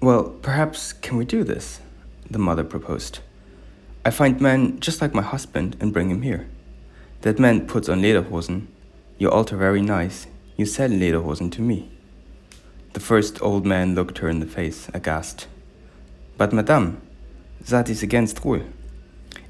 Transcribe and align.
Well, 0.00 0.30
perhaps 0.42 0.92
can 0.92 1.16
we 1.16 1.24
do 1.24 1.42
this? 1.42 1.80
The 2.30 2.38
mother 2.38 2.62
proposed. 2.62 3.18
I 4.04 4.10
find 4.10 4.40
men 4.40 4.78
just 4.78 5.02
like 5.02 5.12
my 5.12 5.22
husband 5.22 5.76
and 5.80 5.92
bring 5.92 6.08
him 6.08 6.22
here. 6.22 6.46
That 7.22 7.40
man 7.40 7.66
puts 7.66 7.88
on 7.88 8.00
lederhosen. 8.00 8.68
You 9.18 9.28
alter 9.28 9.56
very 9.56 9.82
nice. 9.82 10.28
You 10.56 10.66
sell 10.66 10.88
lederhosen 10.88 11.50
to 11.50 11.62
me. 11.62 11.90
The 12.92 13.00
first 13.00 13.42
old 13.42 13.66
man 13.66 13.96
looked 13.96 14.18
her 14.18 14.28
in 14.28 14.38
the 14.38 14.46
face, 14.46 14.88
aghast. 14.94 15.48
But 16.36 16.52
madame, 16.52 17.02
that 17.68 17.90
is 17.90 18.02
against 18.04 18.44
rule. 18.44 18.62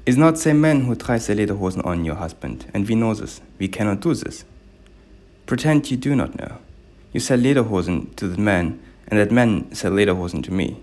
Is 0.07 0.17
not 0.17 0.39
same 0.39 0.59
man 0.59 0.81
who 0.81 0.95
tries 0.95 1.27
the 1.27 1.35
lederhosen 1.35 1.85
on 1.85 2.05
your 2.05 2.15
husband, 2.15 2.65
and 2.73 2.89
we 2.89 2.95
know 2.95 3.13
this. 3.13 3.39
We 3.59 3.67
cannot 3.67 3.99
do 3.99 4.15
this. 4.15 4.45
Pretend 5.45 5.91
you 5.91 5.97
do 5.97 6.15
not 6.15 6.39
know. 6.39 6.57
You 7.13 7.19
sell 7.19 7.37
lederhosen 7.37 8.15
to 8.15 8.27
the 8.27 8.41
man, 8.41 8.79
and 9.09 9.19
that 9.19 9.31
man 9.31 9.73
sell 9.73 9.91
lederhosen 9.91 10.43
to 10.43 10.53
me. 10.53 10.81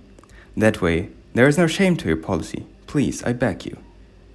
That 0.57 0.83
way, 0.83 1.11
there 1.35 1.47
is 1.47 1.59
no 1.59 1.67
shame 1.67 1.97
to 1.99 2.09
your 2.09 2.17
policy. 2.17 2.67
Please, 2.87 3.23
I 3.23 3.33
beg 3.33 3.65
you. 3.65 3.79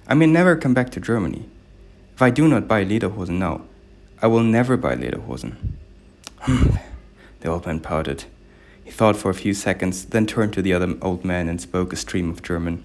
I 0.06 0.14
may 0.14 0.26
never 0.26 0.56
come 0.56 0.74
back 0.74 0.90
to 0.90 1.00
Germany. 1.00 1.48
If 2.14 2.22
I 2.22 2.30
do 2.30 2.48
not 2.48 2.68
buy 2.68 2.84
lederhosen 2.84 3.38
now, 3.38 3.62
I 4.20 4.26
will 4.28 4.42
never 4.42 4.76
buy 4.76 4.94
lederhosen. 4.94 5.56
the 6.46 7.48
old 7.48 7.66
man 7.66 7.80
pouted. 7.80 8.24
He 8.84 8.90
thought 8.90 9.16
for 9.16 9.30
a 9.30 9.34
few 9.34 9.54
seconds, 9.54 10.04
then 10.06 10.26
turned 10.26 10.52
to 10.54 10.62
the 10.62 10.72
other 10.72 10.96
old 11.02 11.24
man 11.24 11.48
and 11.48 11.60
spoke 11.60 11.92
a 11.92 11.96
stream 11.96 12.30
of 12.30 12.42
German. 12.42 12.84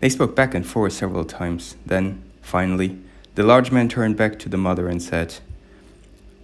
They 0.00 0.08
spoke 0.08 0.36
back 0.36 0.54
and 0.54 0.66
forth 0.66 0.92
several 0.92 1.24
times. 1.24 1.76
Then, 1.84 2.22
finally, 2.42 2.98
the 3.34 3.42
large 3.42 3.70
man 3.70 3.88
turned 3.88 4.16
back 4.16 4.38
to 4.40 4.48
the 4.48 4.56
mother 4.56 4.88
and 4.88 5.02
said, 5.02 5.36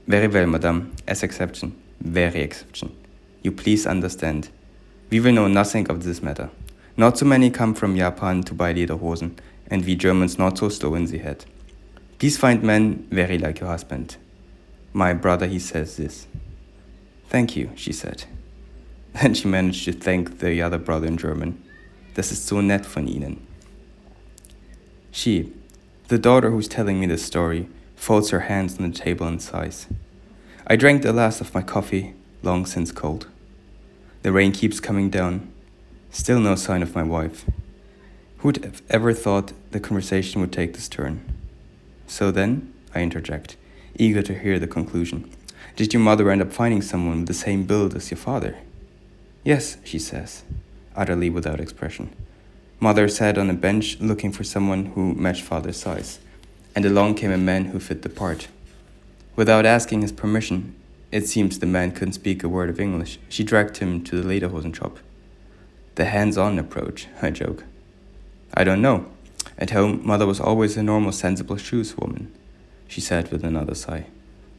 Very 0.07 0.29
well, 0.29 0.47
madame, 0.47 0.95
as 1.07 1.23
exception, 1.23 1.75
very 2.01 2.41
exception. 2.41 2.97
You 3.43 3.53
please 3.53 3.87
understand. 3.87 4.49
We 5.11 5.21
will 5.21 5.33
know 5.33 5.49
nothing 5.49 5.89
of 5.91 6.05
this 6.05 6.23
matter. 6.23 6.51
Not 6.97 7.19
so 7.19 7.27
many 7.27 7.51
come 7.51 7.75
from 7.75 7.97
Japan 7.97 8.43
to 8.45 8.55
buy 8.55 8.73
lederhosen, 8.73 9.39
and 9.69 9.85
we 9.85 9.95
Germans 9.95 10.39
not 10.39 10.59
so 10.59 10.69
slow 10.69 10.95
in 10.95 11.07
the 11.07 11.19
head. 11.19 11.45
Please 12.19 12.39
find 12.39 12.63
men 12.63 13.07
very 13.11 13.39
like 13.39 13.61
your 13.61 13.69
husband. 13.69 14.17
My 14.93 15.13
brother, 15.13 15.47
he 15.47 15.59
says 15.59 15.97
this. 15.97 16.27
Thank 17.29 17.57
you, 17.57 17.71
she 17.75 17.93
said. 17.93 18.25
Then 19.21 19.35
she 19.35 19.49
managed 19.49 19.85
to 19.87 19.93
thank 19.93 20.39
the 20.39 20.63
other 20.63 20.79
brother 20.79 21.07
in 21.07 21.17
German. 21.17 21.63
Das 22.15 22.31
ist 22.31 22.47
so 22.47 22.61
nett 22.61 22.85
von 22.85 23.09
Ihnen. 23.09 23.41
She, 25.11 25.53
the 26.09 26.19
daughter 26.19 26.51
who's 26.51 26.69
telling 26.69 27.01
me 27.01 27.07
this 27.07 27.25
story, 27.25 27.69
folds 27.97 28.31
her 28.31 28.41
hands 28.41 28.79
on 28.79 28.91
the 28.91 28.97
table 28.97 29.27
and 29.27 29.41
sighs. 29.41 29.87
I 30.67 30.77
drank 30.77 31.03
the 31.03 31.13
last 31.13 31.41
of 31.41 31.55
my 31.55 31.63
coffee, 31.63 32.15
long 32.43 32.67
since 32.67 32.93
cold. 32.93 33.29
The 34.23 34.33
rain 34.33 34.53
keeps 34.53 34.81
coming 34.81 35.11
down. 35.11 35.53
Still 36.11 36.41
no 36.41 36.55
sign 36.55 36.83
of 36.83 36.95
my 36.95 37.03
wife. 37.03 37.45
Who'd 38.39 38.65
have 38.65 38.83
ever 38.89 39.13
thought 39.13 39.53
the 39.73 39.81
conversation 39.81 40.41
would 40.41 40.53
take 40.53 40.75
this 40.75 40.89
turn? 40.89 41.23
So 42.07 42.31
then, 42.31 42.73
I 42.95 43.03
interject, 43.03 43.57
eager 43.97 44.23
to 44.23 44.39
hear 44.39 44.59
the 44.59 44.67
conclusion. 44.67 45.31
Did 45.77 45.93
your 45.93 46.03
mother 46.03 46.31
end 46.31 46.43
up 46.43 46.53
finding 46.53 46.83
someone 46.83 47.21
with 47.21 47.29
the 47.29 47.35
same 47.35 47.65
build 47.65 47.95
as 47.95 48.11
your 48.11 48.19
father? 48.19 48.59
Yes, 49.45 49.77
she 49.85 49.99
says 49.99 50.45
utterly 50.95 51.31
without 51.31 51.61
expression. 51.61 52.15
Mother 52.81 53.09
sat 53.09 53.39
on 53.39 53.51
a 53.51 53.55
bench 53.55 53.99
looking 54.01 54.33
for 54.33 54.45
someone 54.45 54.87
who 54.87 55.15
matched 55.15 55.43
father's 55.43 55.77
size, 55.77 56.19
and 56.75 56.85
along 56.85 57.15
came 57.15 57.31
a 57.31 57.39
man 57.39 57.67
who 57.67 57.81
fit 57.81 58.03
the 58.03 58.09
part. 58.09 58.49
Without 59.37 59.65
asking 59.65 60.03
his 60.03 60.13
permission, 60.13 60.75
it 61.13 61.29
seems 61.29 61.59
the 61.59 61.67
man 61.67 61.93
couldn't 61.93 62.15
speak 62.15 62.43
a 62.43 62.49
word 62.49 62.71
of 62.71 62.81
English. 62.81 63.19
She 63.29 63.45
dragged 63.45 63.77
him 63.77 64.03
to 64.05 64.21
the 64.21 64.29
lederhosen 64.29 64.75
shop. 64.75 64.99
The 65.95 66.07
hands 66.07 66.39
on 66.39 66.59
approach, 66.59 67.07
I 67.21 67.31
joke. 67.31 67.65
I 68.55 68.65
don't 68.65 68.81
know. 68.81 69.07
At 69.59 69.71
home, 69.71 70.01
mother 70.05 70.27
was 70.27 70.41
always 70.41 70.77
a 70.77 70.83
normal, 70.83 71.13
sensible 71.13 71.59
shoes 71.59 71.97
woman, 71.99 72.33
she 72.89 73.03
said 73.03 73.31
with 73.31 73.45
another 73.45 73.75
sigh. 73.75 74.07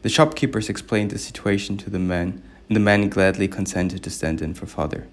The 0.03 0.09
shopkeepers 0.09 0.69
explained 0.69 1.09
the 1.09 1.17
situation 1.17 1.75
to 1.77 1.89
the 1.89 1.99
man, 1.99 2.43
and 2.67 2.75
the 2.75 2.79
man 2.79 3.09
gladly 3.09 3.47
consented 3.47 4.03
to 4.03 4.11
stand 4.11 4.41
in 4.41 4.53
for 4.53 4.67
father. 4.67 5.07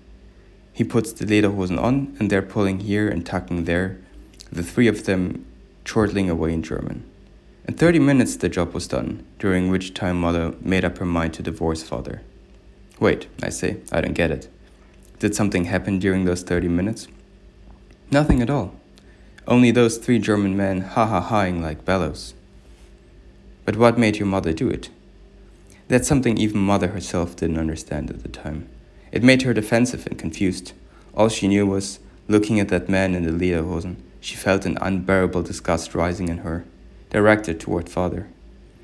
He 0.75 0.85
puts 0.85 1.13
the 1.13 1.25
lederhosen 1.25 1.81
on, 1.81 2.17
and 2.19 2.31
they're 2.31 2.43
pulling 2.43 2.81
here 2.81 3.09
and 3.09 3.25
tucking 3.25 3.65
there, 3.65 3.99
the 4.53 4.63
three 4.63 4.89
of 4.89 5.07
them 5.07 5.47
chortling 5.85 6.29
away 6.29 6.53
in 6.53 6.63
German. 6.63 7.10
In 7.71 7.77
30 7.77 8.01
minutes, 8.01 8.35
the 8.35 8.49
job 8.49 8.75
was 8.75 8.89
done, 8.89 9.25
during 9.39 9.71
which 9.71 9.95
time 9.95 10.21
mother 10.21 10.57
made 10.61 10.85
up 10.85 10.99
her 10.99 11.05
mind 11.05 11.35
to 11.35 11.43
divorce 11.45 11.85
father. 11.85 12.21
Wait, 12.99 13.29
I 13.45 13.51
say, 13.51 13.77
I 13.93 14.01
don't 14.01 14.13
get 14.13 14.33
it. 14.33 14.49
Did 15.21 15.37
something 15.37 15.67
happen 15.67 16.01
during 16.01 16.25
those 16.25 16.43
30 16.43 16.67
minutes? 16.67 17.07
Nothing 18.11 18.43
at 18.43 18.51
all. 18.51 18.75
Only 19.47 19.71
those 19.71 19.99
three 19.99 20.19
German 20.19 20.57
men 20.57 20.81
ha 20.81 21.07
ha 21.07 21.21
haing 21.21 21.63
like 21.63 21.85
bellows. 21.85 22.35
But 23.65 23.77
what 23.77 23.97
made 23.97 24.17
your 24.17 24.27
mother 24.27 24.53
do 24.53 24.69
it? 24.69 24.91
That's 25.87 26.09
something 26.09 26.39
even 26.39 26.59
mother 26.59 26.89
herself 26.89 27.37
didn't 27.37 27.61
understand 27.61 28.11
at 28.11 28.25
the 28.25 28.29
time. 28.29 28.69
It 29.13 29.23
made 29.23 29.43
her 29.43 29.55
defensive 29.55 30.09
and 30.09 30.19
confused. 30.19 30.73
All 31.15 31.29
she 31.29 31.47
knew 31.47 31.69
was, 31.69 32.01
looking 32.27 32.59
at 32.59 32.67
that 32.71 32.89
man 32.89 33.15
in 33.15 33.23
the 33.23 33.31
lederhosen, 33.31 33.95
she 34.19 34.35
felt 34.35 34.67
an 34.67 34.77
unbearable 34.81 35.45
disgust 35.45 35.95
rising 35.95 36.29
in 36.29 36.39
her, 36.39 36.65
directed 37.11 37.61
toward 37.61 37.89
father. 37.89 38.29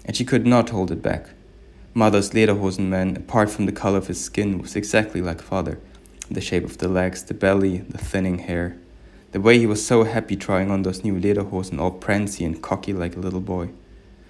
And 0.04 0.16
she 0.16 0.24
could 0.24 0.46
not 0.46 0.70
hold 0.70 0.90
it 0.90 1.02
back. 1.02 1.30
Mother's 1.94 2.30
lederhosen 2.30 2.88
man, 2.88 3.16
apart 3.16 3.48
from 3.48 3.66
the 3.66 3.72
color 3.72 3.98
of 3.98 4.08
his 4.08 4.22
skin, 4.22 4.58
was 4.58 4.76
exactly 4.76 5.22
like 5.22 5.40
father. 5.40 5.80
The 6.30 6.40
shape 6.40 6.64
of 6.64 6.78
the 6.78 6.88
legs, 6.88 7.22
the 7.22 7.34
belly, 7.34 7.78
the 7.78 7.98
thinning 7.98 8.40
hair. 8.40 8.76
The 9.32 9.40
way 9.40 9.58
he 9.58 9.66
was 9.66 9.84
so 9.84 10.04
happy 10.04 10.36
trying 10.36 10.70
on 10.70 10.82
those 10.82 11.04
new 11.04 11.18
lederhosen, 11.18 11.78
all 11.78 11.92
prancy 11.92 12.44
and 12.44 12.62
cocky 12.62 12.92
like 12.92 13.16
a 13.16 13.20
little 13.20 13.40
boy. 13.40 13.70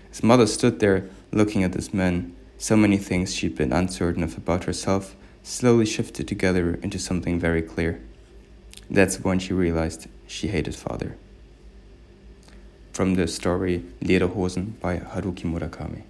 His 0.08 0.22
mother 0.22 0.46
stood 0.46 0.78
there, 0.78 1.08
looking 1.32 1.64
at 1.64 1.72
this 1.72 1.92
man. 1.92 2.34
So 2.58 2.76
many 2.76 2.96
things 2.96 3.34
she'd 3.34 3.56
been 3.56 3.72
uncertain 3.72 4.22
of 4.22 4.36
about 4.36 4.64
herself 4.64 5.16
slowly 5.42 5.86
shifted 5.86 6.26
together 6.26 6.74
into 6.82 6.98
something 6.98 7.38
very 7.38 7.62
clear. 7.62 8.00
That's 8.90 9.20
when 9.20 9.38
she 9.38 9.52
realized 9.52 10.08
she 10.26 10.48
hated 10.48 10.74
father. 10.74 11.16
From 12.96 13.14
the 13.14 13.28
story 13.28 13.82
Lederhosen 14.00 14.80
by 14.80 14.96
Haruki 14.96 15.44
Murakami. 15.44 16.04